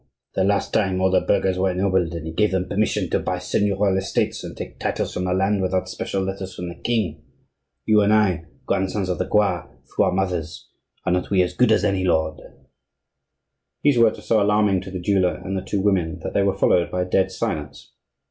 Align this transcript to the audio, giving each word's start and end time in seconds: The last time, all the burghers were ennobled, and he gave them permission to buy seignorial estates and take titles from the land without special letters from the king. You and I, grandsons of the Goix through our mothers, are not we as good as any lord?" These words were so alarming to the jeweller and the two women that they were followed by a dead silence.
The 0.33 0.43
last 0.43 0.73
time, 0.73 0.99
all 0.99 1.11
the 1.11 1.21
burghers 1.21 1.59
were 1.59 1.69
ennobled, 1.69 2.15
and 2.15 2.25
he 2.25 2.33
gave 2.33 2.49
them 2.49 2.67
permission 2.67 3.07
to 3.11 3.19
buy 3.19 3.37
seignorial 3.37 3.99
estates 3.99 4.43
and 4.43 4.57
take 4.57 4.79
titles 4.79 5.13
from 5.13 5.25
the 5.25 5.31
land 5.31 5.61
without 5.61 5.87
special 5.89 6.23
letters 6.23 6.55
from 6.55 6.69
the 6.69 6.73
king. 6.73 7.21
You 7.85 8.01
and 8.01 8.11
I, 8.11 8.45
grandsons 8.65 9.09
of 9.09 9.19
the 9.19 9.27
Goix 9.27 9.61
through 9.95 10.05
our 10.05 10.11
mothers, 10.11 10.71
are 11.05 11.11
not 11.11 11.29
we 11.29 11.43
as 11.43 11.53
good 11.53 11.71
as 11.71 11.85
any 11.85 12.03
lord?" 12.03 12.41
These 13.83 13.99
words 13.99 14.17
were 14.17 14.23
so 14.23 14.41
alarming 14.41 14.81
to 14.81 14.89
the 14.89 14.99
jeweller 14.99 15.35
and 15.35 15.55
the 15.55 15.61
two 15.61 15.81
women 15.81 16.17
that 16.23 16.33
they 16.33 16.41
were 16.41 16.57
followed 16.57 16.89
by 16.89 17.03
a 17.03 17.05
dead 17.05 17.31
silence. 17.31 17.93